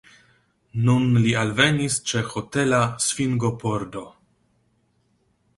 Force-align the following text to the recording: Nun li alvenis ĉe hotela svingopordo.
Nun 0.85 1.03
li 1.25 1.33
alvenis 1.41 1.99
ĉe 2.11 2.23
hotela 2.31 2.81
svingopordo. 3.09 4.05